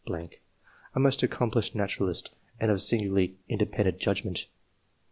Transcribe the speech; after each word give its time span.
a 0.95 0.99
most 0.99 1.21
accomplished 1.21 1.75
naturalist 1.75 2.31
and 2.59 2.71
of 2.71 2.81
singularly 2.81 3.35
independent 3.47 3.99
judgment. 3.99 4.47